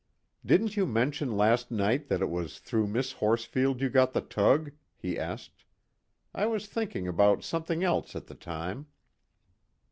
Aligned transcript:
"Didn't 0.43 0.75
you 0.75 0.87
mention 0.87 1.37
last 1.37 1.69
night 1.69 2.07
that 2.07 2.23
it 2.23 2.29
was 2.31 2.57
through 2.57 2.87
Miss 2.87 3.11
Horsfield 3.11 3.81
you 3.81 3.89
got 3.91 4.13
the 4.13 4.21
tug?" 4.21 4.71
he 4.97 5.15
asked. 5.15 5.63
"I 6.33 6.47
was 6.47 6.65
thinking 6.65 7.07
about 7.07 7.43
something 7.43 7.83
else 7.83 8.15
at 8.15 8.25
the 8.25 8.33
time." 8.33 8.87